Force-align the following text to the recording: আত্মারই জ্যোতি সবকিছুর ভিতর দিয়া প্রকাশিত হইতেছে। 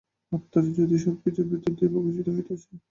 আত্মারই 0.31 0.71
জ্যোতি 0.75 0.97
সবকিছুর 1.05 1.47
ভিতর 1.51 1.71
দিয়া 1.71 1.89
প্রকাশিত 1.93 2.27
হইতেছে। 2.35 2.71